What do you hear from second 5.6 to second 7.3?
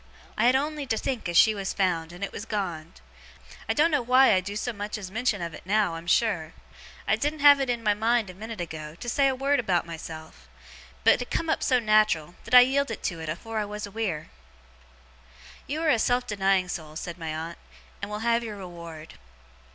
now, I'm sure. I